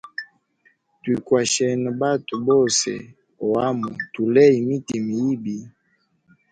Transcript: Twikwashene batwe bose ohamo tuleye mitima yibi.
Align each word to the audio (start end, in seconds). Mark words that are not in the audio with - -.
Twikwashene 1.01 1.87
batwe 1.99 2.35
bose 2.47 2.91
ohamo 3.45 3.89
tuleye 4.13 4.57
mitima 4.69 5.09
yibi. 5.21 5.57